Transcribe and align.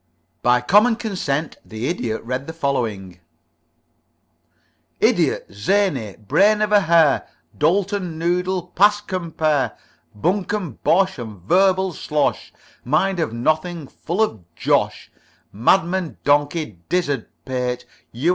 By 0.41 0.61
common 0.61 0.95
consent 0.95 1.57
the 1.63 1.87
Idiot 1.87 2.23
read 2.23 2.47
the 2.47 2.53
following: 2.53 3.19
"Idiot, 4.99 5.45
zany, 5.53 6.15
brain 6.17 6.63
of 6.63 6.71
hare, 6.71 7.27
Dolt 7.55 7.93
and 7.93 8.17
noodle 8.17 8.65
past 8.69 9.07
compare, 9.07 9.77
Buncombe, 10.15 10.79
bosh, 10.83 11.19
and 11.19 11.39
verbal 11.43 11.93
slosh, 11.93 12.51
Mind 12.83 13.19
of 13.19 13.31
nothing, 13.31 13.85
full 13.87 14.23
of 14.23 14.39
josh, 14.55 15.11
Madman, 15.53 16.17
donkey, 16.23 16.79
dizzard 16.89 17.27
pate, 17.45 17.85
U. 18.11 18.29